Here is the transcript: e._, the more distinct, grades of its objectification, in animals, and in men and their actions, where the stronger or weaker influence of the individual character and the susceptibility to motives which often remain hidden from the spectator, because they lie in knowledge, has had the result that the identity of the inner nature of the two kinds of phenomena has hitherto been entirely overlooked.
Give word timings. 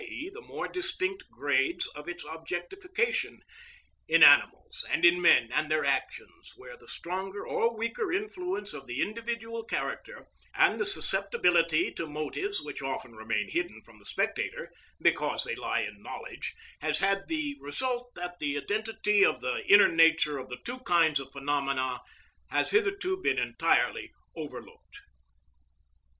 e._, 0.03 0.33
the 0.33 0.41
more 0.41 0.67
distinct, 0.67 1.29
grades 1.29 1.85
of 1.89 2.09
its 2.09 2.25
objectification, 2.27 3.39
in 4.07 4.23
animals, 4.23 4.83
and 4.89 5.05
in 5.05 5.21
men 5.21 5.47
and 5.51 5.69
their 5.69 5.85
actions, 5.85 6.53
where 6.57 6.75
the 6.75 6.87
stronger 6.87 7.45
or 7.45 7.77
weaker 7.77 8.11
influence 8.11 8.73
of 8.73 8.87
the 8.87 8.99
individual 8.99 9.63
character 9.63 10.25
and 10.55 10.79
the 10.79 10.87
susceptibility 10.87 11.93
to 11.93 12.07
motives 12.07 12.63
which 12.63 12.81
often 12.81 13.11
remain 13.15 13.47
hidden 13.51 13.79
from 13.83 13.99
the 13.99 14.05
spectator, 14.07 14.71
because 14.99 15.43
they 15.43 15.53
lie 15.55 15.81
in 15.81 16.01
knowledge, 16.01 16.55
has 16.79 16.97
had 16.97 17.27
the 17.27 17.55
result 17.59 18.11
that 18.15 18.39
the 18.39 18.57
identity 18.57 19.23
of 19.23 19.39
the 19.39 19.63
inner 19.71 19.87
nature 19.91 20.39
of 20.39 20.49
the 20.49 20.57
two 20.65 20.79
kinds 20.79 21.19
of 21.19 21.31
phenomena 21.31 21.99
has 22.49 22.71
hitherto 22.71 23.17
been 23.21 23.37
entirely 23.37 24.11
overlooked. 24.35 25.01